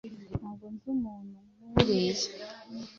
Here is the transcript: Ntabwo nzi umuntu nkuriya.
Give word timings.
Ntabwo 0.39 0.65
nzi 0.73 0.87
umuntu 0.95 1.37
nkuriya. 1.53 2.29